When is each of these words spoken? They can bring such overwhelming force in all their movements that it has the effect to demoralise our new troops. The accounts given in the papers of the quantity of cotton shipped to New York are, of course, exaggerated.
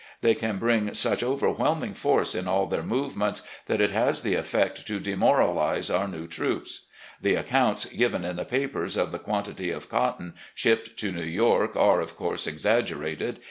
They 0.21 0.33
can 0.33 0.57
bring 0.57 0.95
such 0.95 1.21
overwhelming 1.21 1.93
force 1.93 2.33
in 2.33 2.47
all 2.47 2.65
their 2.65 2.81
movements 2.81 3.43
that 3.67 3.79
it 3.81 3.91
has 3.91 4.23
the 4.23 4.33
effect 4.33 4.87
to 4.87 4.99
demoralise 4.99 5.91
our 5.91 6.07
new 6.07 6.25
troops. 6.27 6.87
The 7.21 7.35
accounts 7.35 7.85
given 7.85 8.25
in 8.25 8.37
the 8.37 8.43
papers 8.45 8.97
of 8.97 9.11
the 9.11 9.19
quantity 9.19 9.69
of 9.69 9.89
cotton 9.89 10.33
shipped 10.55 10.97
to 11.01 11.11
New 11.11 11.21
York 11.21 11.75
are, 11.75 12.01
of 12.01 12.15
course, 12.15 12.47
exaggerated. 12.47 13.37